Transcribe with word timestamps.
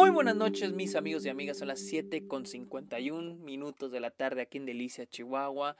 Muy 0.00 0.08
buenas 0.08 0.34
noches 0.34 0.72
mis 0.72 0.96
amigos 0.96 1.26
y 1.26 1.28
amigas, 1.28 1.58
son 1.58 1.68
las 1.68 1.80
7 1.80 2.26
con 2.26 2.46
51 2.46 3.34
minutos 3.34 3.92
de 3.92 4.00
la 4.00 4.10
tarde 4.10 4.40
aquí 4.40 4.56
en 4.56 4.64
Delicia, 4.64 5.04
Chihuahua. 5.04 5.76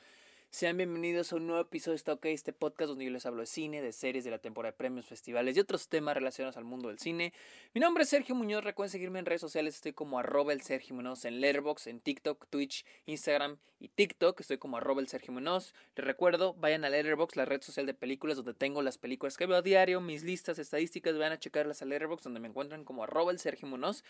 Sean 0.52 0.76
bienvenidos 0.76 1.32
a 1.32 1.36
un 1.36 1.46
nuevo 1.46 1.62
episodio 1.62 1.92
de 1.92 1.98
Está 1.98 2.12
OK, 2.14 2.26
este 2.26 2.52
podcast 2.52 2.88
donde 2.88 3.04
yo 3.04 3.12
les 3.12 3.24
hablo 3.24 3.42
de 3.42 3.46
cine, 3.46 3.80
de 3.80 3.92
series, 3.92 4.24
de 4.24 4.32
la 4.32 4.40
temporada 4.40 4.72
de 4.72 4.78
premios, 4.78 5.06
festivales 5.06 5.56
y 5.56 5.60
otros 5.60 5.88
temas 5.88 6.16
relacionados 6.16 6.56
al 6.56 6.64
mundo 6.64 6.88
del 6.88 6.98
cine. 6.98 7.32
Mi 7.72 7.80
nombre 7.80 8.02
es 8.02 8.08
Sergio 8.08 8.34
Muñoz, 8.34 8.64
recuerden 8.64 8.90
seguirme 8.90 9.20
en 9.20 9.26
redes 9.26 9.40
sociales, 9.40 9.76
estoy 9.76 9.92
como 9.92 10.18
arroba 10.18 10.52
el 10.52 10.62
Sergio 10.62 10.96
Muñoz 10.96 11.24
en 11.24 11.40
Letterboxd, 11.40 11.86
en 11.86 12.00
TikTok, 12.00 12.48
Twitch, 12.50 12.84
Instagram 13.06 13.58
y 13.78 13.90
TikTok, 13.90 14.40
estoy 14.40 14.58
como 14.58 14.76
arroba 14.76 15.00
el 15.00 15.06
Sergio 15.06 15.32
Muñoz. 15.32 15.72
Les 15.94 16.04
recuerdo, 16.04 16.54
vayan 16.54 16.84
a 16.84 16.90
Letterboxd, 16.90 17.36
la 17.36 17.44
red 17.44 17.62
social 17.62 17.86
de 17.86 17.94
películas 17.94 18.36
donde 18.36 18.52
tengo 18.52 18.82
las 18.82 18.98
películas 18.98 19.36
que 19.36 19.46
veo 19.46 19.58
a 19.58 19.62
diario, 19.62 20.00
mis 20.00 20.24
listas 20.24 20.58
estadísticas, 20.58 21.16
vayan 21.16 21.32
a 21.32 21.38
checarlas 21.38 21.80
a 21.80 21.84
Letterboxd 21.84 22.24
donde 22.24 22.40
me 22.40 22.48
encuentran 22.48 22.84
como 22.84 23.04
arroba 23.04 23.30
el 23.30 23.38
Sergio 23.38 23.68
Muñoz. 23.68 24.02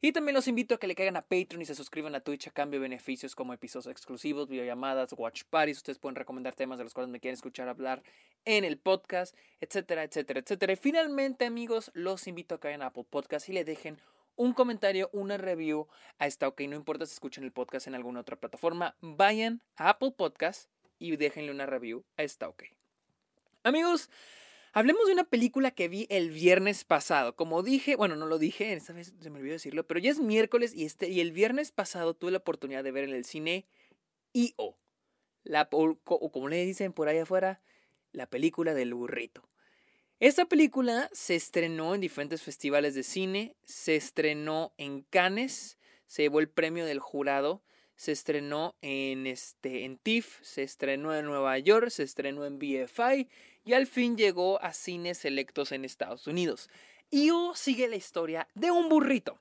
Y 0.00 0.12
también 0.12 0.34
los 0.34 0.48
invito 0.48 0.74
a 0.74 0.78
que 0.78 0.88
le 0.88 0.94
caigan 0.96 1.16
a 1.16 1.22
Patreon 1.22 1.62
y 1.62 1.66
se 1.66 1.76
suscriban 1.76 2.14
a 2.14 2.20
Twitch 2.20 2.48
a 2.48 2.50
cambio 2.50 2.80
de 2.80 2.88
beneficios 2.88 3.36
como 3.36 3.52
episodios 3.52 3.92
exclusivos, 3.92 4.48
videollamadas, 4.48 5.12
watch 5.16 5.44
parties, 5.48 5.81
ustedes 5.82 5.98
pueden 5.98 6.14
recomendar 6.14 6.54
temas 6.54 6.78
de 6.78 6.84
los 6.84 6.94
cuales 6.94 7.10
me 7.10 7.18
quieren 7.18 7.34
escuchar 7.34 7.68
hablar 7.68 8.04
en 8.44 8.64
el 8.64 8.78
podcast, 8.78 9.36
etcétera, 9.60 10.04
etcétera, 10.04 10.40
etcétera. 10.40 10.72
Y 10.72 10.76
finalmente, 10.76 11.44
amigos, 11.44 11.90
los 11.92 12.28
invito 12.28 12.54
a 12.54 12.60
que 12.60 12.68
vayan 12.68 12.82
a 12.82 12.86
Apple 12.86 13.04
Podcast 13.08 13.48
y 13.48 13.52
le 13.52 13.64
dejen 13.64 13.98
un 14.36 14.52
comentario, 14.52 15.10
una 15.12 15.36
review 15.38 15.88
a 16.18 16.28
esta 16.28 16.46
OK. 16.46 16.60
No 16.62 16.76
importa 16.76 17.04
si 17.04 17.14
escuchan 17.14 17.42
el 17.42 17.50
podcast 17.50 17.88
en 17.88 17.96
alguna 17.96 18.20
otra 18.20 18.36
plataforma, 18.36 18.96
vayan 19.00 19.60
a 19.74 19.90
Apple 19.90 20.12
Podcast 20.16 20.70
y 21.00 21.16
déjenle 21.16 21.50
una 21.50 21.66
review 21.66 22.04
a 22.16 22.22
esta. 22.22 22.48
Amigos, 23.64 24.08
hablemos 24.72 25.06
de 25.06 25.14
una 25.14 25.24
película 25.24 25.72
que 25.72 25.88
vi 25.88 26.06
el 26.10 26.30
viernes 26.30 26.84
pasado. 26.84 27.34
Como 27.34 27.64
dije, 27.64 27.96
bueno, 27.96 28.14
no 28.14 28.26
lo 28.26 28.38
dije, 28.38 28.72
esta 28.72 28.92
vez 28.92 29.12
se 29.20 29.30
me 29.30 29.40
olvidó 29.40 29.54
decirlo, 29.54 29.84
pero 29.84 29.98
ya 29.98 30.12
es 30.12 30.20
miércoles 30.20 30.74
y, 30.76 30.84
este, 30.84 31.08
y 31.08 31.20
el 31.20 31.32
viernes 31.32 31.72
pasado 31.72 32.14
tuve 32.14 32.30
la 32.30 32.38
oportunidad 32.38 32.84
de 32.84 32.92
ver 32.92 33.02
en 33.02 33.14
el 33.14 33.24
cine 33.24 33.66
I.O 34.32 34.76
la, 35.44 35.68
o 35.70 36.30
como 36.32 36.48
le 36.48 36.64
dicen 36.64 36.92
por 36.92 37.08
ahí 37.08 37.18
afuera, 37.18 37.60
la 38.12 38.26
película 38.26 38.74
del 38.74 38.94
burrito. 38.94 39.48
Esta 40.20 40.44
película 40.44 41.10
se 41.12 41.34
estrenó 41.34 41.94
en 41.94 42.00
diferentes 42.00 42.42
festivales 42.42 42.94
de 42.94 43.02
cine, 43.02 43.56
se 43.64 43.96
estrenó 43.96 44.72
en 44.78 45.02
Cannes, 45.02 45.78
se 46.06 46.22
llevó 46.22 46.38
el 46.38 46.48
premio 46.48 46.86
del 46.86 47.00
jurado, 47.00 47.64
se 47.96 48.12
estrenó 48.12 48.76
en, 48.82 49.26
este, 49.26 49.84
en 49.84 49.98
TIFF, 49.98 50.40
se 50.42 50.62
estrenó 50.62 51.14
en 51.14 51.24
Nueva 51.24 51.58
York, 51.58 51.90
se 51.90 52.04
estrenó 52.04 52.44
en 52.44 52.58
BFI 52.58 53.28
y 53.64 53.72
al 53.72 53.86
fin 53.86 54.16
llegó 54.16 54.62
a 54.62 54.72
cines 54.72 55.18
selectos 55.18 55.72
en 55.72 55.84
Estados 55.84 56.26
Unidos. 56.26 56.70
Io 57.10 57.54
sigue 57.54 57.88
la 57.88 57.96
historia 57.96 58.48
de 58.54 58.70
un 58.70 58.88
burrito. 58.88 59.40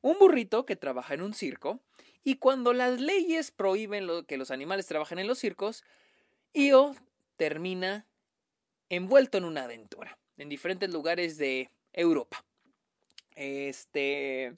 Un 0.00 0.18
burrito 0.18 0.64
que 0.64 0.76
trabaja 0.76 1.14
en 1.14 1.22
un 1.22 1.34
circo 1.34 1.80
y 2.26 2.38
cuando 2.38 2.72
las 2.72 3.00
leyes 3.00 3.52
prohíben 3.52 4.08
que 4.26 4.36
los 4.36 4.50
animales 4.50 4.86
trabajen 4.86 5.20
en 5.20 5.28
los 5.28 5.38
circos, 5.38 5.84
Io 6.52 6.96
termina 7.36 8.04
envuelto 8.88 9.38
en 9.38 9.44
una 9.44 9.62
aventura 9.62 10.18
en 10.36 10.48
diferentes 10.48 10.92
lugares 10.92 11.38
de 11.38 11.70
Europa. 11.92 12.44
Este. 13.36 14.56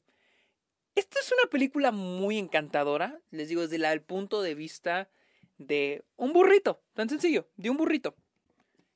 Esta 0.94 1.20
es 1.20 1.30
una 1.30 1.50
película 1.50 1.92
muy 1.92 2.38
encantadora, 2.38 3.20
les 3.30 3.50
digo, 3.50 3.60
desde 3.60 3.76
el 3.76 4.00
punto 4.00 4.40
de 4.40 4.54
vista 4.54 5.10
de 5.58 6.06
un 6.16 6.32
burrito, 6.32 6.82
tan 6.94 7.10
sencillo, 7.10 7.50
de 7.56 7.68
un 7.68 7.76
burrito. 7.76 8.16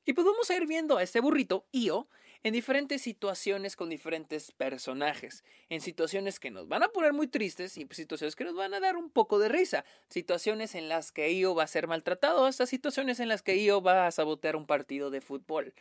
Y 0.05 0.13
pues 0.13 0.25
vamos 0.25 0.49
a 0.49 0.55
ir 0.55 0.67
viendo 0.67 0.97
a 0.97 1.03
este 1.03 1.19
burrito, 1.19 1.65
Io, 1.71 2.07
en 2.43 2.53
diferentes 2.53 3.01
situaciones 3.01 3.75
con 3.77 3.89
diferentes 3.89 4.51
personajes, 4.51 5.43
en 5.69 5.79
situaciones 5.79 6.39
que 6.39 6.51
nos 6.51 6.67
van 6.67 6.83
a 6.83 6.89
poner 6.89 7.13
muy 7.13 7.27
tristes 7.27 7.77
y 7.77 7.87
situaciones 7.91 8.35
que 8.35 8.43
nos 8.43 8.55
van 8.55 8.73
a 8.73 8.81
dar 8.81 8.97
un 8.97 9.09
poco 9.09 9.39
de 9.39 9.47
risa, 9.47 9.85
situaciones 10.09 10.75
en 10.75 10.89
las 10.89 11.13
que 11.13 11.31
Io 11.31 11.55
va 11.55 11.63
a 11.63 11.67
ser 11.67 11.87
maltratado, 11.87 12.45
hasta 12.45 12.65
situaciones 12.65 13.21
en 13.21 13.29
las 13.29 13.41
que 13.41 13.57
Io 13.57 13.81
va 13.81 14.07
a 14.07 14.11
sabotear 14.11 14.57
un 14.57 14.65
partido 14.65 15.09
de 15.09 15.21
fútbol. 15.21 15.73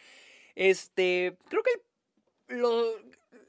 Este, 0.55 1.37
creo 1.49 1.63
que 1.65 1.83
lo, 2.55 2.85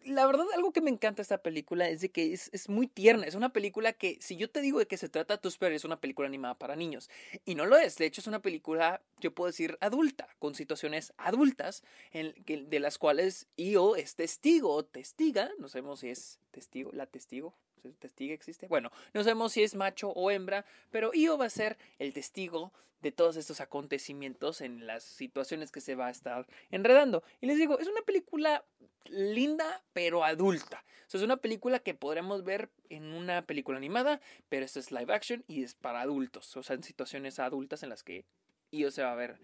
la 0.05 0.25
verdad, 0.25 0.45
algo 0.55 0.71
que 0.71 0.81
me 0.81 0.89
encanta 0.89 1.21
esta 1.21 1.39
película 1.39 1.89
es 1.89 2.01
de 2.01 2.09
que 2.09 2.33
es, 2.33 2.69
muy 2.69 2.87
tierna. 2.87 3.25
Es 3.25 3.35
una 3.35 3.53
película 3.53 3.93
que, 3.93 4.17
si 4.21 4.35
yo 4.35 4.49
te 4.49 4.61
digo 4.61 4.79
de 4.79 4.87
que 4.87 4.97
se 4.97 5.09
trata 5.09 5.37
de 5.37 5.51
Perry, 5.59 5.75
es 5.75 5.85
una 5.85 5.99
película 5.99 6.27
animada 6.27 6.57
para 6.57 6.75
niños. 6.75 7.09
Y 7.45 7.55
no 7.55 7.65
lo 7.65 7.77
es. 7.77 7.97
De 7.97 8.05
hecho, 8.05 8.21
es 8.21 8.27
una 8.27 8.41
película, 8.41 9.01
yo 9.19 9.33
puedo 9.33 9.47
decir, 9.47 9.77
adulta, 9.81 10.27
con 10.39 10.55
situaciones 10.55 11.13
adultas, 11.17 11.83
en, 12.11 12.33
de 12.45 12.79
las 12.79 12.97
cuales 12.97 13.47
Io 13.55 13.95
es 13.95 14.15
testigo 14.15 14.73
o 14.73 14.83
testiga. 14.83 15.49
No 15.59 15.67
sabemos 15.67 16.01
si 16.01 16.09
es 16.09 16.39
testigo, 16.51 16.91
la 16.93 17.05
testigo, 17.05 17.55
testigo 17.99 18.33
existe. 18.33 18.67
Bueno, 18.67 18.91
no 19.13 19.23
sabemos 19.23 19.51
si 19.51 19.63
es 19.63 19.75
macho 19.75 20.09
o 20.09 20.31
hembra, 20.31 20.65
pero 20.91 21.11
Io 21.13 21.37
va 21.37 21.45
a 21.45 21.49
ser 21.49 21.77
el 21.99 22.13
testigo 22.13 22.71
de 23.03 23.11
todos 23.11 23.35
estos 23.35 23.59
acontecimientos 23.59 24.61
en 24.61 24.87
las 24.87 25.03
situaciones 25.03 25.71
que 25.71 25.81
se 25.81 25.95
va 25.95 26.07
a 26.07 26.11
estar 26.11 26.47
enredando. 26.71 27.21
Y 27.41 27.47
les 27.47 27.57
digo, 27.57 27.77
es 27.77 27.87
una 27.87 28.01
película 28.01 28.63
linda, 29.09 29.83
pero 29.91 30.23
adulta. 30.23 30.83
es 31.11 31.21
una 31.21 31.37
película 31.37 31.79
que 31.79 31.93
podremos 31.93 32.43
ver 32.43 32.69
en 32.89 33.13
una 33.13 33.45
película 33.45 33.77
animada, 33.77 34.21
pero 34.49 34.65
esto 34.65 34.79
es 34.79 34.91
live 34.91 35.13
action 35.13 35.43
y 35.47 35.63
es 35.63 35.75
para 35.75 36.01
adultos. 36.01 36.55
O 36.57 36.63
sea, 36.63 36.75
en 36.75 36.83
situaciones 36.83 37.39
adultas 37.39 37.83
en 37.83 37.89
las 37.89 38.03
que 38.03 38.25
Io 38.71 38.89
se 38.89 39.03
va 39.03 39.11
a 39.11 39.15
ver 39.15 39.37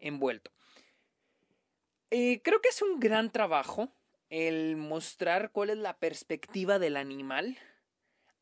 envuelto. 0.00 0.50
Eh, 2.10 2.42
creo 2.42 2.60
que 2.60 2.68
es 2.68 2.82
un 2.82 3.00
gran 3.00 3.30
trabajo 3.30 3.90
el 4.28 4.76
mostrar 4.76 5.52
cuál 5.52 5.70
es 5.70 5.78
la 5.78 5.96
perspectiva 5.96 6.78
del 6.78 6.96
animal 6.96 7.56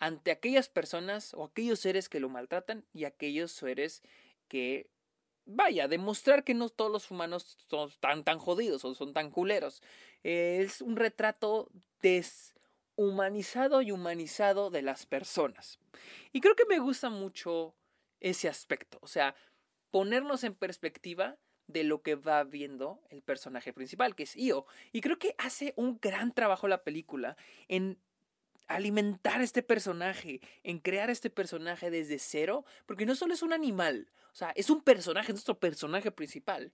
ante 0.03 0.33
aquellas 0.33 0.69
personas 0.69 1.33
o 1.33 1.45
aquellos 1.45 1.79
seres 1.79 2.09
que 2.09 2.19
lo 2.19 2.29
maltratan 2.29 2.85
y 2.93 3.05
aquellos 3.05 3.53
seres 3.53 4.03
que 4.49 4.91
vaya, 5.45 5.87
demostrar 5.87 6.43
que 6.43 6.55
no 6.55 6.71
todos 6.71 6.91
los 6.91 7.13
humanos 7.13 7.57
son 7.71 7.89
tan, 8.01 8.25
tan 8.25 8.41
jodidos 8.41 8.85
o 8.85 8.97
son 8.97 9.13
tan 9.13 9.31
culeros. 9.31 9.81
Es 10.25 10.83
un 10.83 10.97
retrato 10.97 11.71
deshumanizado 12.01 13.81
y 13.81 13.93
humanizado 13.93 14.71
de 14.71 14.83
las 14.83 15.07
personas. 15.07 15.79
Y 16.33 16.41
creo 16.41 16.57
que 16.57 16.67
me 16.67 16.81
gusta 16.81 17.09
mucho 17.09 17.77
ese 18.19 18.49
aspecto, 18.49 18.99
o 19.03 19.07
sea, 19.07 19.37
ponernos 19.93 20.43
en 20.43 20.57
perspectiva 20.57 21.37
de 21.69 21.85
lo 21.85 22.03
que 22.03 22.17
va 22.17 22.43
viendo 22.43 23.01
el 23.09 23.23
personaje 23.23 23.73
principal, 23.73 24.17
que 24.17 24.25
es 24.25 24.35
Io. 24.35 24.67
Y 24.91 25.01
creo 25.01 25.21
que 25.21 25.37
hace 25.39 25.75
un 25.77 26.01
gran 26.03 26.35
trabajo 26.35 26.67
la 26.67 26.83
película 26.83 27.37
en 27.69 28.01
alimentar 28.67 29.43
este 29.43 29.63
personaje, 29.63 30.41
en 30.63 30.79
crear 30.79 31.11
este 31.11 31.31
personaje 31.31 31.91
desde 31.91 32.19
cero, 32.19 32.65
porque 32.87 33.07
no 33.07 33.15
solo 33.15 33.35
es 33.35 33.43
un 33.43 33.53
animal, 33.53 34.09
o 34.33 34.35
sea, 34.35 34.51
es 34.57 34.71
un 34.71 34.81
personaje, 34.81 35.29
es 35.29 35.35
nuestro 35.35 35.59
personaje 35.59 36.11
principal. 36.11 36.73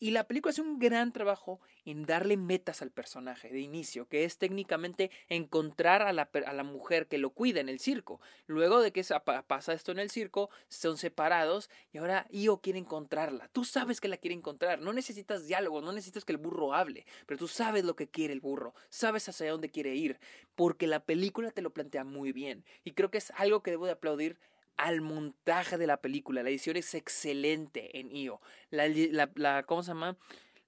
Y, 0.00 0.10
la 0.10 0.26
película 0.26 0.50
hace 0.50 0.60
un 0.60 0.80
gran 0.80 1.12
trabajo 1.12 1.60
en 1.84 2.04
darle 2.04 2.36
metas 2.36 2.82
al 2.82 2.90
personaje 2.90 3.48
de 3.50 3.60
inicio, 3.60 4.08
que 4.08 4.24
es 4.24 4.36
técnicamente 4.36 5.12
encontrar 5.28 6.02
a 6.02 6.12
la, 6.12 6.28
a 6.44 6.52
la 6.52 6.64
mujer 6.64 7.06
que 7.06 7.18
lo 7.18 7.30
cuida 7.30 7.60
en 7.60 7.68
el 7.68 7.78
circo. 7.78 8.20
Luego 8.46 8.80
de 8.80 8.92
que 8.92 9.04
pasa 9.46 9.72
esto 9.72 9.92
en 9.92 10.00
el 10.00 10.10
circo, 10.10 10.50
son 10.68 10.98
separados 10.98 11.70
y 11.92 11.98
ahora 11.98 12.26
Io 12.30 12.60
quiere 12.60 12.80
encontrarla. 12.80 13.48
Tú 13.52 13.64
sabes 13.64 14.00
que 14.00 14.08
la 14.08 14.16
quiere 14.16 14.34
encontrar. 14.34 14.80
No 14.80 14.92
necesitas 14.92 15.46
diálogo, 15.46 15.80
no 15.80 15.92
necesitas 15.92 16.24
que 16.24 16.32
el 16.32 16.38
burro 16.38 16.74
hable, 16.74 17.06
pero 17.26 17.38
tú 17.38 17.46
sabes 17.46 17.84
lo 17.84 17.94
que 17.94 18.08
quiere 18.08 18.32
el 18.32 18.40
burro, 18.40 18.74
sabes 18.88 19.28
hacia 19.28 19.52
dónde 19.52 19.70
quiere 19.70 19.94
ir, 19.94 20.18
porque 20.56 20.88
la 20.88 21.04
película 21.04 21.52
te 21.52 21.62
lo 21.62 21.72
plantea 21.72 22.02
muy 22.02 22.32
bien. 22.32 22.64
Y 22.82 22.92
creo 22.92 23.10
que 23.12 23.18
es 23.18 23.30
algo 23.36 23.62
que 23.62 23.70
debo 23.70 23.86
de 23.86 23.92
aplaudir 23.92 24.38
al 24.76 25.00
montaje 25.00 25.78
de 25.78 25.86
la 25.86 26.00
película. 26.00 26.42
La 26.42 26.50
edición 26.50 26.76
es 26.76 26.94
excelente 26.94 27.98
en 27.98 28.14
IO. 28.14 28.40
La, 28.70 29.62
¿Cómo 29.64 29.82
se 29.82 29.88
llama? 29.88 30.16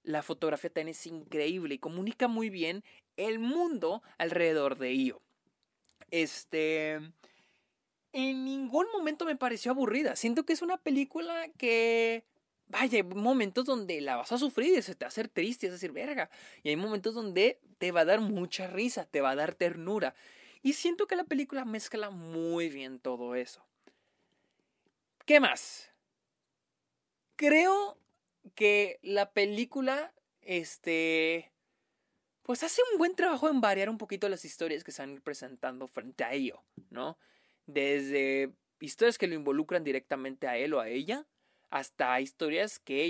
La 0.03 0.23
fotografía 0.23 0.69
también 0.69 0.89
es 0.89 1.05
increíble 1.07 1.75
y 1.75 1.79
comunica 1.79 2.27
muy 2.27 2.49
bien 2.49 2.83
el 3.17 3.39
mundo 3.39 4.03
alrededor 4.17 4.77
de 4.77 4.93
IO. 4.93 5.21
Este. 6.11 6.99
En 8.13 8.45
ningún 8.45 8.87
momento 8.93 9.25
me 9.25 9.35
pareció 9.35 9.71
aburrida. 9.71 10.15
Siento 10.15 10.45
que 10.45 10.53
es 10.53 10.61
una 10.61 10.77
película 10.77 11.49
que. 11.57 12.23
Vaya, 12.67 12.97
hay 12.97 13.03
momentos 13.03 13.65
donde 13.65 14.01
la 14.01 14.15
vas 14.15 14.31
a 14.31 14.39
sufrir 14.39 14.75
y 14.75 14.81
se 14.81 14.95
te 14.95 15.05
va 15.05 15.07
a 15.07 15.09
hacer 15.09 15.27
triste, 15.27 15.67
es 15.67 15.73
decir, 15.73 15.91
verga. 15.91 16.31
Y 16.63 16.69
hay 16.69 16.75
momentos 16.75 17.13
donde 17.13 17.59
te 17.77 17.91
va 17.91 18.01
a 18.01 18.05
dar 18.05 18.21
mucha 18.21 18.67
risa, 18.67 19.05
te 19.05 19.21
va 19.21 19.31
a 19.31 19.35
dar 19.35 19.53
ternura. 19.53 20.15
Y 20.63 20.73
siento 20.73 21.05
que 21.05 21.15
la 21.15 21.25
película 21.25 21.63
mezcla 21.63 22.09
muy 22.09 22.69
bien 22.69 22.99
todo 22.99 23.35
eso. 23.35 23.63
¿Qué 25.25 25.39
más? 25.39 25.91
Creo 27.35 27.97
que 28.53 28.99
la 29.01 29.33
película, 29.33 30.13
este, 30.41 31.51
pues 32.43 32.61
hace 32.61 32.81
un 32.91 32.99
buen 32.99 33.15
trabajo 33.15 33.49
en 33.49 33.59
variar 33.59 33.89
un 33.89 33.97
poquito 33.97 34.29
las 34.29 34.45
historias 34.45 34.83
que 34.83 34.93
han 35.01 35.21
presentando 35.21 35.87
frente 35.87 36.23
a 36.23 36.33
ello, 36.33 36.63
¿no? 36.91 37.17
Desde 37.65 38.53
historias 38.79 39.17
que 39.17 39.25
lo 39.27 39.33
involucran 39.33 39.83
directamente 39.83 40.47
a 40.47 40.57
él 40.57 40.75
o 40.75 40.79
a 40.79 40.89
ella, 40.89 41.25
hasta 41.71 42.21
historias 42.21 42.77
que 42.77 43.01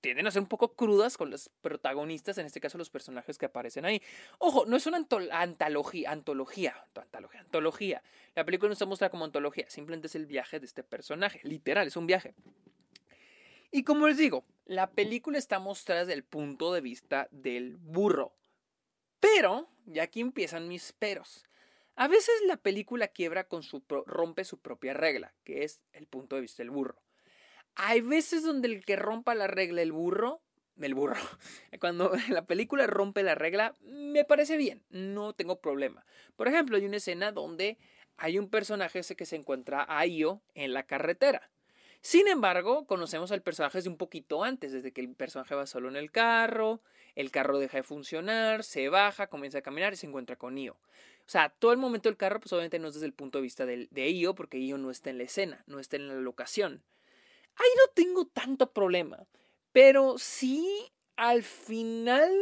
tienden 0.00 0.26
a 0.26 0.30
ser 0.30 0.42
un 0.42 0.48
poco 0.48 0.74
crudas 0.74 1.16
con 1.16 1.30
los 1.30 1.48
protagonistas, 1.62 2.36
en 2.38 2.46
este 2.46 2.60
caso 2.60 2.76
los 2.76 2.90
personajes 2.90 3.38
que 3.38 3.46
aparecen 3.46 3.84
ahí. 3.86 4.02
Ojo, 4.38 4.66
no 4.66 4.76
es 4.76 4.86
una 4.86 4.98
antología, 4.98 5.40
antología, 6.10 6.10
antología, 6.10 7.40
antología. 7.40 8.02
La 8.34 8.44
película 8.44 8.68
no 8.68 8.74
se 8.74 8.84
muestra 8.84 9.08
como 9.08 9.24
antología, 9.24 9.68
simplemente 9.70 10.08
es 10.08 10.14
el 10.14 10.26
viaje 10.26 10.60
de 10.60 10.66
este 10.66 10.82
personaje, 10.82 11.40
literal, 11.42 11.86
es 11.86 11.96
un 11.96 12.06
viaje. 12.06 12.34
Y 13.70 13.82
como 13.82 14.06
les 14.06 14.18
digo, 14.18 14.44
la 14.66 14.90
película 14.90 15.38
está 15.38 15.58
mostrada 15.58 16.02
desde 16.02 16.12
el 16.12 16.22
punto 16.22 16.72
de 16.72 16.80
vista 16.80 17.28
del 17.30 17.76
burro. 17.76 18.32
Pero, 19.20 19.68
y 19.86 20.00
aquí 20.00 20.20
empiezan 20.20 20.68
mis 20.68 20.92
peros. 20.92 21.44
A 21.96 22.08
veces 22.08 22.34
la 22.46 22.56
película 22.56 23.08
quiebra 23.08 23.44
con 23.44 23.62
su 23.62 23.82
rompe 24.06 24.44
su 24.44 24.58
propia 24.58 24.92
regla, 24.94 25.32
que 25.44 25.64
es 25.64 25.80
el 25.92 26.06
punto 26.06 26.36
de 26.36 26.42
vista 26.42 26.62
del 26.62 26.70
burro. 26.70 27.00
Hay 27.76 28.00
veces 28.00 28.42
donde 28.42 28.68
el 28.68 28.84
que 28.84 28.96
rompa 28.96 29.34
la 29.34 29.46
regla 29.46 29.82
el 29.82 29.92
burro, 29.92 30.40
el 30.80 30.94
burro, 30.94 31.16
cuando 31.80 32.12
la 32.28 32.46
película 32.46 32.86
rompe 32.86 33.22
la 33.22 33.34
regla, 33.34 33.74
me 33.82 34.24
parece 34.24 34.56
bien, 34.56 34.82
no 34.90 35.32
tengo 35.32 35.60
problema. 35.60 36.04
Por 36.36 36.48
ejemplo, 36.48 36.76
hay 36.76 36.86
una 36.86 36.96
escena 36.98 37.32
donde 37.32 37.78
hay 38.16 38.38
un 38.38 38.48
personaje 38.48 39.00
ese 39.00 39.16
que 39.16 39.26
se 39.26 39.36
encuentra 39.36 39.84
a 39.88 40.06
Io 40.06 40.40
en 40.54 40.72
la 40.72 40.84
carretera. 40.84 41.50
Sin 42.00 42.28
embargo, 42.28 42.86
conocemos 42.86 43.32
al 43.32 43.40
personaje 43.42 43.78
desde 43.78 43.88
un 43.88 43.96
poquito 43.96 44.44
antes, 44.44 44.72
desde 44.72 44.92
que 44.92 45.00
el 45.00 45.14
personaje 45.14 45.54
va 45.54 45.66
solo 45.66 45.88
en 45.88 45.96
el 45.96 46.10
carro, 46.12 46.82
el 47.14 47.30
carro 47.30 47.58
deja 47.58 47.78
de 47.78 47.82
funcionar, 47.82 48.62
se 48.62 48.88
baja, 48.90 49.28
comienza 49.28 49.58
a 49.58 49.62
caminar 49.62 49.94
y 49.94 49.96
se 49.96 50.06
encuentra 50.06 50.36
con 50.36 50.58
Io. 50.58 50.74
O 50.74 51.30
sea, 51.30 51.48
todo 51.48 51.72
el 51.72 51.78
momento 51.78 52.10
del 52.10 52.18
carro, 52.18 52.40
pues 52.40 52.52
obviamente 52.52 52.78
no 52.78 52.88
es 52.88 52.94
desde 52.94 53.06
el 53.06 53.14
punto 53.14 53.38
de 53.38 53.42
vista 53.42 53.64
de, 53.64 53.88
de 53.90 54.10
Io, 54.10 54.34
porque 54.34 54.58
Io 54.58 54.76
no 54.76 54.90
está 54.90 55.08
en 55.08 55.18
la 55.18 55.24
escena, 55.24 55.64
no 55.66 55.80
está 55.80 55.96
en 55.96 56.08
la 56.08 56.14
locación. 56.14 56.82
Ahí 57.56 57.70
no 57.76 57.92
tengo 57.94 58.26
tanto 58.26 58.72
problema. 58.72 59.26
Pero 59.72 60.18
sí, 60.18 60.66
al 61.16 61.42
final 61.42 62.32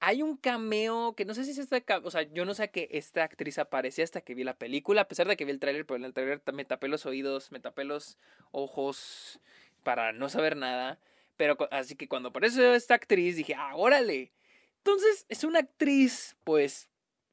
hay 0.00 0.22
un 0.22 0.36
cameo 0.36 1.14
que 1.14 1.24
no 1.24 1.34
sé 1.34 1.44
si 1.44 1.52
es 1.52 1.58
esta. 1.58 1.98
O 2.04 2.10
sea, 2.10 2.22
yo 2.22 2.44
no 2.44 2.54
sé 2.54 2.70
que 2.70 2.88
esta 2.92 3.24
actriz 3.24 3.58
aparecía 3.58 4.04
hasta 4.04 4.20
que 4.20 4.34
vi 4.34 4.44
la 4.44 4.58
película, 4.58 5.02
a 5.02 5.08
pesar 5.08 5.28
de 5.28 5.36
que 5.36 5.44
vi 5.44 5.52
el 5.52 5.60
tráiler, 5.60 5.86
pero 5.86 5.96
en 5.96 6.04
el 6.04 6.14
tráiler 6.14 6.42
me 6.52 6.64
tapé 6.64 6.88
los 6.88 7.06
oídos, 7.06 7.52
me 7.52 7.60
tapé 7.60 7.84
los 7.84 8.18
ojos 8.52 9.40
para 9.82 10.12
no 10.12 10.28
saber 10.28 10.56
nada. 10.56 11.00
Pero 11.36 11.56
así 11.70 11.94
que 11.96 12.08
cuando 12.08 12.30
apareció 12.30 12.74
esta 12.74 12.94
actriz 12.94 13.36
dije, 13.36 13.54
ah, 13.54 13.74
órale. 13.76 14.32
Entonces, 14.78 15.26
es 15.28 15.44
una 15.44 15.60
actriz, 15.60 16.36
pues, 16.44 16.88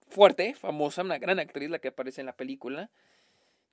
fuerte, 0.09 0.55
famosa, 0.55 1.03
una 1.03 1.17
gran 1.17 1.39
actriz 1.39 1.69
la 1.69 1.79
que 1.79 1.89
aparece 1.89 2.21
en 2.21 2.27
la 2.27 2.35
película. 2.35 2.91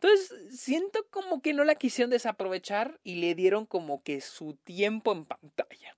Entonces, 0.02 0.58
siento 0.58 1.06
como 1.10 1.42
que 1.42 1.54
no 1.54 1.62
la 1.62 1.76
quisieron 1.76 2.10
desaprovechar 2.10 2.98
y 3.04 3.20
le 3.20 3.36
dieron 3.36 3.66
como 3.66 4.02
que 4.02 4.20
su 4.20 4.54
tiempo 4.64 5.12
en 5.12 5.24
pantalla. 5.24 5.96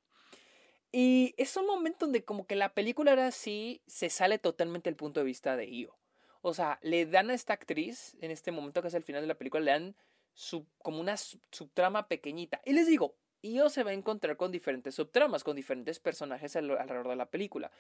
Y 0.93 1.35
es 1.39 1.57
un 1.57 1.65
momento 1.65 2.05
donde 2.05 2.23
como 2.23 2.47
que 2.47 2.55
la 2.55 2.75
película 2.75 3.13
ahora 3.13 3.31
sí 3.31 3.81
se 3.87 4.11
sale 4.11 4.39
totalmente 4.39 4.91
del 4.91 4.97
punto 4.97 5.21
de 5.21 5.27
vista 5.27 5.57
de 5.57 5.71
Io. 5.71 5.97
O 6.43 6.53
sea, 6.53 6.79
le 6.83 7.07
dan 7.07 7.31
a 7.31 7.35
esta 7.35 7.55
actriz, 7.55 8.15
en 8.21 8.31
este 8.31 8.53
momento 8.53 8.83
que 8.83 8.89
es 8.89 8.95
el 8.95 9.05
final 9.05 9.23
de 9.23 9.29
la 9.29 9.39
película, 9.39 9.65
le 9.65 9.71
dan 9.71 9.97
su, 10.35 10.67
como 10.83 11.01
una 11.01 11.17
subtrama 11.17 12.07
pequeñita. 12.07 12.61
Y 12.67 12.75
les 12.75 12.87
digo, 12.87 13.17
Io 13.41 13.71
se 13.71 13.85
va 13.85 13.93
a 13.93 13.95
encontrar 13.95 14.37
con 14.37 14.53
diferentes 14.53 14.97
subtramas, 14.97 15.45
con 15.45 15.57
diferentes 15.57 15.99
personajes 15.99 16.57
alrededor 16.57 17.09
de 17.09 17.17
la 17.17 17.31
película. 17.31 17.73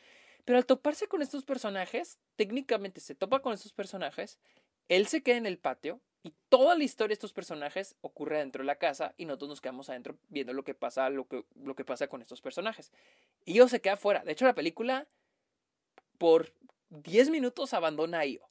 Pero 0.47 0.57
al 0.57 0.65
toparse 0.65 1.07
con 1.07 1.21
estos 1.21 1.45
personajes, 1.45 2.19
técnicamente 2.37 3.03
se 3.03 3.15
topa 3.15 3.43
con 3.43 3.53
estos 3.53 3.75
personajes, 3.75 4.39
él 4.89 5.07
se 5.07 5.23
queda 5.23 5.37
en 5.37 5.47
el 5.47 5.59
patio 5.59 6.01
y 6.25 6.33
toda 6.49 6.75
la 6.75 6.85
historia 6.85 7.09
de 7.09 7.15
estos 7.15 7.35
personajes 7.35 7.97
ocurre 8.01 8.39
dentro 8.39 8.63
de 8.63 8.67
la 8.67 8.77
casa 8.77 9.15
y 9.19 9.27
nosotros 9.27 9.51
nos 9.51 9.61
quedamos 9.61 9.91
adentro 9.91 10.17
viendo 10.31 10.55
lo 10.55 10.65
que 10.65 10.75
pasa, 10.75 11.11
lo 11.11 11.29
que, 11.29 11.45
lo 11.55 11.77
que 11.77 11.85
pasa 11.85 12.09
con 12.09 12.23
estos 12.23 12.41
personajes. 12.41 12.91
Y 13.45 13.53
Io 13.53 13.69
se 13.69 13.83
queda 13.83 13.99
fuera. 13.99 14.25
De 14.25 14.33
hecho, 14.33 14.47
la 14.47 14.55
película 14.55 15.07
por 16.17 16.55
10 16.89 17.29
minutos 17.29 17.75
abandona 17.75 18.21
a 18.21 18.27
Io. 18.27 18.49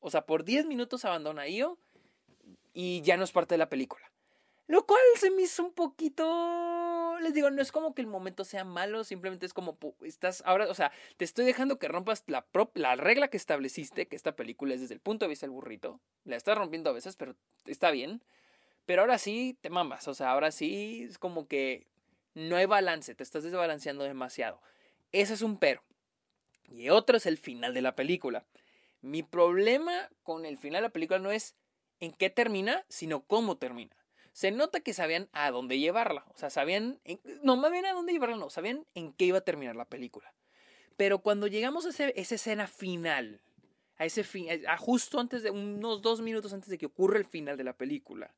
O 0.00 0.10
sea, 0.10 0.24
por 0.24 0.44
10 0.44 0.64
minutos 0.64 1.04
abandona 1.04 1.42
a 1.42 1.48
y 2.72 3.02
ya 3.02 3.18
no 3.18 3.24
es 3.24 3.32
parte 3.32 3.52
de 3.54 3.58
la 3.58 3.68
película. 3.68 4.10
Lo 4.66 4.86
cual 4.86 5.02
se 5.20 5.30
me 5.30 5.42
hizo 5.42 5.62
un 5.62 5.72
poquito. 5.74 6.73
Les 7.20 7.34
digo, 7.34 7.50
no 7.50 7.62
es 7.62 7.72
como 7.72 7.94
que 7.94 8.02
el 8.02 8.06
momento 8.06 8.44
sea 8.44 8.64
malo, 8.64 9.04
simplemente 9.04 9.46
es 9.46 9.52
como 9.52 9.78
estás 10.02 10.42
ahora, 10.46 10.68
o 10.68 10.74
sea, 10.74 10.92
te 11.16 11.24
estoy 11.24 11.44
dejando 11.44 11.78
que 11.78 11.88
rompas 11.88 12.24
la, 12.26 12.46
la 12.74 12.96
regla 12.96 13.28
que 13.28 13.36
estableciste, 13.36 14.06
que 14.06 14.16
esta 14.16 14.36
película 14.36 14.74
es 14.74 14.80
desde 14.80 14.94
el 14.94 15.00
punto 15.00 15.24
de 15.24 15.30
vista 15.30 15.46
del 15.46 15.52
burrito. 15.52 16.00
La 16.24 16.36
estás 16.36 16.56
rompiendo 16.56 16.90
a 16.90 16.92
veces, 16.92 17.16
pero 17.16 17.36
está 17.66 17.90
bien. 17.90 18.22
Pero 18.86 19.02
ahora 19.02 19.18
sí 19.18 19.56
te 19.60 19.70
mamas, 19.70 20.08
o 20.08 20.14
sea, 20.14 20.30
ahora 20.30 20.50
sí 20.50 21.06
es 21.08 21.18
como 21.18 21.48
que 21.48 21.86
no 22.34 22.56
hay 22.56 22.66
balance, 22.66 23.14
te 23.14 23.22
estás 23.22 23.42
desbalanceando 23.42 24.04
demasiado. 24.04 24.60
Ese 25.12 25.34
es 25.34 25.42
un 25.42 25.58
pero. 25.58 25.82
Y 26.68 26.90
otro 26.90 27.16
es 27.16 27.26
el 27.26 27.38
final 27.38 27.72
de 27.72 27.82
la 27.82 27.94
película. 27.94 28.44
Mi 29.00 29.22
problema 29.22 30.10
con 30.22 30.44
el 30.44 30.58
final 30.58 30.82
de 30.82 30.88
la 30.88 30.92
película 30.92 31.18
no 31.18 31.30
es 31.30 31.54
en 32.00 32.12
qué 32.12 32.30
termina, 32.30 32.84
sino 32.88 33.22
cómo 33.22 33.56
termina 33.56 33.94
se 34.34 34.50
nota 34.50 34.80
que 34.80 34.92
sabían 34.92 35.28
a 35.32 35.52
dónde 35.52 35.78
llevarla. 35.78 36.26
O 36.34 36.36
sea, 36.36 36.50
sabían, 36.50 37.00
no 37.44 37.56
más 37.56 37.70
bien 37.70 37.86
a 37.86 37.92
dónde 37.92 38.12
llevarla, 38.12 38.36
no, 38.36 38.50
sabían 38.50 38.84
en 38.94 39.12
qué 39.12 39.26
iba 39.26 39.38
a 39.38 39.44
terminar 39.44 39.76
la 39.76 39.84
película. 39.84 40.34
Pero 40.96 41.20
cuando 41.20 41.46
llegamos 41.46 41.86
a 41.86 41.90
esa 41.90 42.34
escena 42.34 42.66
final, 42.66 43.40
a 43.96 44.04
ese 44.04 44.24
fin, 44.24 44.48
a 44.66 44.76
justo 44.76 45.20
antes 45.20 45.44
de 45.44 45.50
unos 45.50 46.02
dos 46.02 46.20
minutos 46.20 46.52
antes 46.52 46.68
de 46.68 46.78
que 46.78 46.86
ocurra 46.86 47.16
el 47.16 47.24
final 47.24 47.56
de 47.56 47.62
la 47.62 47.76
película, 47.76 48.34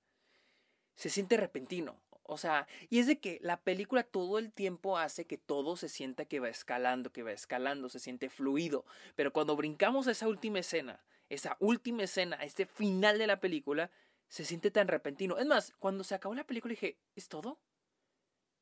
se 0.97 1.09
siente 1.09 1.39
repentino. 1.39 1.99
O 2.25 2.37
sea, 2.37 2.67
y 2.91 2.99
es 2.99 3.07
de 3.07 3.19
que 3.19 3.39
la 3.41 3.57
película 3.63 4.03
todo 4.03 4.39
el 4.39 4.53
tiempo 4.53 4.99
hace 4.99 5.25
que 5.25 5.39
todo 5.39 5.79
se 5.79 5.89
sienta 5.89 6.27
que 6.27 6.41
va 6.41 6.51
escalando, 6.51 7.11
que 7.11 7.23
va 7.23 7.33
escalando, 7.33 7.89
se 7.89 8.01
siente 8.01 8.29
fluido. 8.29 8.85
Pero 9.15 9.33
cuando 9.33 9.57
brincamos 9.57 10.09
a 10.09 10.11
esa 10.11 10.29
última 10.29 10.59
escena, 10.59 11.03
esa 11.31 11.57
última 11.59 12.03
escena, 12.03 12.37
a 12.39 12.45
este 12.45 12.67
final 12.67 13.17
de 13.17 13.29
la 13.29 13.41
película, 13.41 13.91
se 14.29 14.45
siente 14.45 14.71
tan 14.71 14.89
repentino. 14.89 15.39
Es 15.39 15.47
más, 15.47 15.73
cuando 15.79 16.05
se 16.05 16.15
acabó 16.15 16.35
la 16.35 16.47
película 16.47 16.73
dije, 16.73 16.99
¿es 17.15 17.29
todo? 17.29 17.61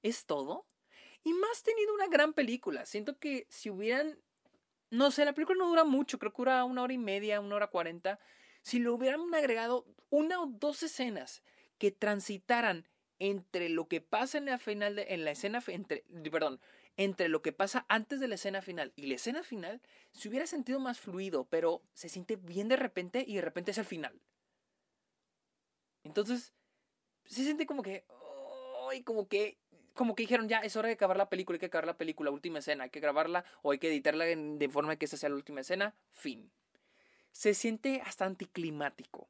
¿Es 0.02 0.26
todo? 0.26 0.66
Y 1.22 1.32
más 1.32 1.62
tenido 1.62 1.94
una 1.94 2.08
gran 2.08 2.32
película. 2.34 2.84
Siento 2.87 3.19
que 3.19 3.46
si 3.49 3.70
hubieran... 3.70 4.19
No 4.90 5.11
sé, 5.11 5.25
la 5.25 5.32
película 5.32 5.58
no 5.58 5.69
dura 5.69 5.84
mucho, 5.84 6.19
creo 6.19 6.32
que 6.32 6.43
dura 6.43 6.64
una 6.64 6.82
hora 6.82 6.93
y 6.93 6.99
media, 6.99 7.40
una 7.40 7.56
hora 7.56 7.69
cuarenta. 7.69 8.20
Si 8.62 8.78
le 8.78 8.90
hubieran 8.90 9.34
agregado 9.34 9.87
una 10.11 10.40
o 10.40 10.46
dos 10.46 10.82
escenas 10.82 11.43
que 11.78 11.90
transitaran 11.90 12.87
entre 13.19 13.69
lo 13.69 13.88
que 13.88 14.00
pasa 14.00 14.38
en 14.38 14.46
la 14.46 14.58
final 14.58 14.96
de, 14.96 15.06
en 15.11 15.25
la 15.25 15.31
escena 15.31 15.62
entre 15.69 16.05
perdón 16.31 16.61
entre 16.96 17.28
lo 17.28 17.43
que 17.43 17.52
pasa 17.52 17.87
antes 17.88 18.20
de 18.20 18.28
la 18.28 18.37
escena 18.37 18.62
final 18.62 18.93
y 18.96 19.06
la 19.06 19.14
escena 19.14 19.43
final 19.43 19.81
se 20.12 20.28
hubiera 20.28 20.47
sentido 20.47 20.80
más 20.80 20.99
fluido 20.99 21.44
pero 21.49 21.83
se 21.92 22.09
siente 22.09 22.37
bien 22.37 22.68
de 22.68 22.76
repente 22.76 23.25
y 23.26 23.37
de 23.37 23.40
repente 23.40 23.71
es 23.71 23.78
el 23.78 23.85
final 23.85 24.21
entonces, 26.04 26.52
se 27.25 27.42
siente 27.42 27.66
como 27.66 27.82
que, 27.82 28.04
como 29.04 29.26
que, 29.28 29.58
como 29.94 30.14
que 30.14 30.23
dijeron, 30.25 30.49
ya, 30.49 30.61
es 30.61 30.76
hora 30.76 30.88
de 30.88 30.94
acabar 30.94 31.16
la 31.16 31.28
película, 31.28 31.56
hay 31.56 31.61
que 31.61 31.66
acabar 31.66 31.87
la 31.87 31.96
película, 31.96 32.30
última 32.30 32.58
escena, 32.58 32.84
hay 32.84 32.90
que 32.90 33.00
grabarla 33.00 33.44
o 33.62 33.73
hay 33.73 33.78
que 33.78 33.88
editarla 33.88 34.25
de 34.25 34.68
forma 34.68 34.96
que 34.96 35.06
esa 35.06 35.16
sea 35.16 35.30
la 35.30 35.37
última 35.37 35.61
escena, 35.61 35.94
fin. 36.11 36.52
Se 37.32 37.54
siente 37.54 38.02
hasta 38.04 38.26
anticlimático. 38.26 39.28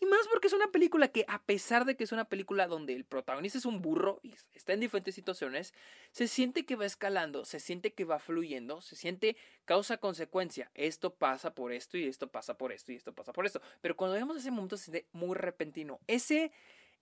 Y 0.00 0.06
más 0.06 0.28
porque 0.28 0.46
es 0.46 0.52
una 0.52 0.70
película 0.70 1.08
que, 1.08 1.24
a 1.26 1.42
pesar 1.42 1.84
de 1.84 1.96
que 1.96 2.04
es 2.04 2.12
una 2.12 2.28
película 2.28 2.68
donde 2.68 2.94
el 2.94 3.04
protagonista 3.04 3.58
es 3.58 3.64
un 3.64 3.82
burro 3.82 4.20
y 4.22 4.32
está 4.54 4.72
en 4.72 4.80
diferentes 4.80 5.14
situaciones, 5.14 5.74
se 6.12 6.28
siente 6.28 6.64
que 6.64 6.76
va 6.76 6.86
escalando, 6.86 7.44
se 7.44 7.58
siente 7.58 7.92
que 7.92 8.04
va 8.04 8.20
fluyendo, 8.20 8.80
se 8.80 8.94
siente 8.94 9.36
causa-consecuencia. 9.64 10.70
Esto 10.74 11.14
pasa 11.14 11.54
por 11.54 11.72
esto 11.72 11.98
y 11.98 12.04
esto 12.04 12.28
pasa 12.30 12.56
por 12.56 12.72
esto 12.72 12.92
y 12.92 12.96
esto 12.96 13.12
pasa 13.12 13.32
por 13.32 13.44
esto. 13.44 13.60
Pero 13.80 13.96
cuando 13.96 14.14
vemos 14.14 14.36
ese 14.36 14.52
momento 14.52 14.76
se 14.76 14.84
siente 14.84 15.08
muy 15.12 15.34
repentino. 15.34 15.98
Ese 16.06 16.52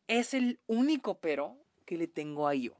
es 0.08 0.32
el 0.32 0.60
único 0.66 1.20
pero 1.20 1.58
que 1.84 1.98
le 1.98 2.06
tengo 2.06 2.48
a 2.48 2.54
yo. 2.54 2.72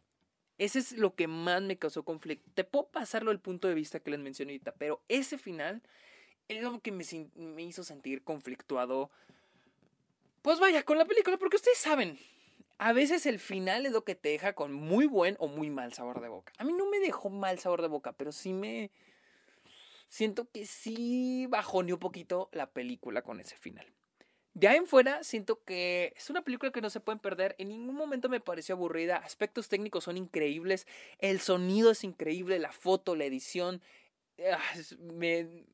Ese 0.59 0.79
es 0.79 0.93
lo 0.93 1.15
que 1.15 1.29
más 1.29 1.61
me 1.61 1.77
causó 1.77 2.05
conflicto. 2.05 2.51
Te 2.55 2.65
puedo 2.65 2.89
pasarlo 2.89 3.31
del 3.31 3.41
punto 3.41 3.69
de 3.69 3.75
vista 3.75 4.01
que 4.01 4.11
les 4.11 4.21
mencioné 4.21 4.53
ahorita, 4.53 4.73
pero 4.73 5.03
ese 5.09 5.37
final 5.37 5.83
es 6.49 6.63
lo 6.63 6.81
que 6.81 6.93
me, 6.93 7.05
me 7.35 7.63
hizo 7.63 7.85
sentir 7.85 8.23
conflictuado 8.23 9.11
pues 10.47 10.61
vaya, 10.61 10.85
con 10.85 10.97
la 10.97 11.07
película, 11.07 11.39
porque 11.39 11.57
ustedes 11.57 11.77
saben, 11.77 12.21
a 12.79 12.93
veces 12.93 13.27
el 13.27 13.41
final 13.41 13.85
es 13.85 13.91
lo 13.91 14.05
que 14.05 14.15
te 14.15 14.29
deja 14.29 14.53
con 14.53 14.73
muy 14.73 15.07
buen 15.07 15.35
o 15.41 15.49
muy 15.49 15.71
mal 15.71 15.93
sabor 15.93 16.21
de 16.21 16.29
boca. 16.29 16.53
A 16.59 16.63
mí 16.63 16.73
no 16.73 16.89
me 16.89 17.01
dejó 17.01 17.31
mal 17.31 17.59
sabor 17.59 17.83
de 17.83 17.89
boca, 17.89 18.13
pero 18.13 18.31
sí 18.31 18.53
me... 18.53 18.93
Siento 20.09 20.49
que 20.49 20.65
sí 20.65 21.49
bajoneó 21.49 21.97
un 21.97 21.99
poquito 21.99 22.49
la 22.53 22.71
película 22.71 23.23
con 23.23 23.41
ese 23.41 23.57
final. 23.57 23.93
De 24.55 24.69
ahí 24.69 24.77
en 24.77 24.87
fuera, 24.87 25.25
siento 25.25 25.65
que 25.65 26.15
es 26.17 26.31
una 26.31 26.43
película 26.43 26.71
que 26.71 26.81
no 26.81 26.91
se 26.91 27.01
pueden 27.01 27.19
perder. 27.19 27.57
En 27.59 27.71
ningún 27.71 27.97
momento 27.97 28.29
me 28.29 28.39
pareció 28.39 28.77
aburrida. 28.77 29.17
Aspectos 29.17 29.69
técnicos 29.69 30.05
son 30.05 30.17
increíbles. 30.17 30.87
El 31.19 31.41
sonido 31.41 31.91
es 31.91 32.05
increíble. 32.05 32.61
La 32.61 32.71
foto, 32.71 33.17
la 33.17 33.25
edición. 33.25 33.83
Ah, 34.49 34.61
me, 35.01 35.67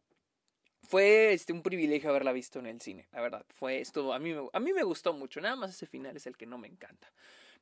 fue 0.83 1.33
este, 1.33 1.53
un 1.53 1.63
privilegio 1.63 2.11
haberla 2.11 2.33
visto 2.33 2.59
en 2.59 2.67
el 2.67 2.81
cine, 2.81 3.09
la 3.13 3.21
verdad. 3.21 3.47
Fue 3.49 3.83
a 4.13 4.19
mí, 4.19 4.33
me, 4.35 4.49
a 4.53 4.61
mí 4.61 4.73
me 4.73 4.83
gustó 4.83 5.13
mucho, 5.13 5.41
nada 5.41 5.57
más 5.57 5.71
ese 5.71 5.87
final 5.87 6.17
es 6.17 6.27
el 6.27 6.37
que 6.37 6.47
no 6.47 6.59
me 6.59 6.69
encanta. 6.69 7.11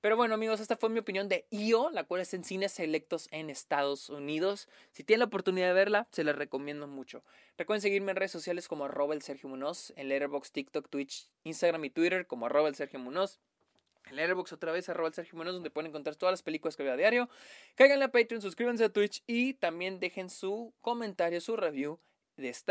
Pero 0.01 0.17
bueno, 0.17 0.33
amigos, 0.35 0.61
esta 0.61 0.77
fue 0.77 0.89
mi 0.89 0.99
opinión 0.99 1.29
de 1.29 1.47
IO, 1.51 1.91
la 1.91 2.05
cual 2.05 2.23
está 2.23 2.35
en 2.37 2.45
cines 2.45 2.73
selectos 2.73 3.29
en 3.33 3.51
Estados 3.51 4.09
Unidos. 4.09 4.67
Si 4.93 5.05
tienen 5.05 5.21
la 5.21 5.27
oportunidad 5.27 5.67
de 5.67 5.75
verla, 5.75 6.09
se 6.11 6.25
la 6.25 6.33
recomiendo 6.33 6.87
mucho. 6.87 7.23
Recuerden 7.59 7.83
seguirme 7.83 8.13
en 8.13 8.17
redes 8.17 8.33
sociales 8.33 8.67
como 8.67 8.87
arroba 8.87 9.13
el 9.13 9.21
Sergio 9.21 9.51
Munoz, 9.51 9.93
en 9.97 10.09
Letterboxd, 10.09 10.53
TikTok, 10.53 10.89
Twitch, 10.89 11.29
Instagram 11.45 11.85
y 11.85 11.91
Twitter 11.91 12.27
como 12.27 12.47
arroba 12.47 12.71
el 12.71 12.77
Sergio 12.77 12.99
Munoz. 12.99 13.41
En 14.07 14.17
Letterboxd 14.17 14.55
otra 14.55 14.73
vez, 14.73 14.89
arroba 14.89 15.09
el 15.09 15.15
Sergio 15.15 15.37
Munoz, 15.37 15.53
donde 15.53 15.71
pueden 15.71 15.91
encontrar 15.91 16.17
todas 16.17 16.33
las 16.33 16.43
películas 16.43 16.79
que 16.79 16.83
veo 16.83 16.95
a 16.95 16.97
diario. 16.97 17.29
Cáiganle 17.75 18.07
a 18.07 18.11
Patreon, 18.11 18.41
suscríbanse 18.41 18.85
a 18.85 18.89
Twitch 18.89 19.23
y 19.27 19.53
también 19.53 20.01
dejen 20.01 20.31
su 20.31 20.73
comentario, 20.81 21.43
su 21.43 21.57
review 21.59 22.01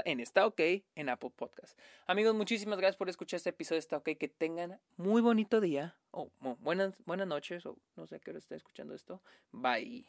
en 0.05 0.19
Está 0.19 0.45
OK 0.45 0.59
en 0.95 1.09
Apple 1.09 1.31
Podcast. 1.35 1.77
Amigos, 2.07 2.35
muchísimas 2.35 2.77
gracias 2.77 2.97
por 2.97 3.09
escuchar 3.09 3.37
este 3.37 3.51
episodio 3.51 3.77
de 3.77 3.79
Está 3.81 3.97
OK. 3.97 4.09
Que 4.17 4.27
tengan 4.27 4.79
muy 4.97 5.21
bonito 5.21 5.61
día 5.61 5.95
o 6.11 6.31
buenas, 6.59 6.93
buenas 7.05 7.27
noches 7.27 7.65
o 7.65 7.77
no 7.95 8.07
sé 8.07 8.15
a 8.15 8.19
qué 8.19 8.31
hora 8.31 8.39
está 8.39 8.55
escuchando 8.55 8.93
esto. 8.93 9.21
Bye. 9.51 10.05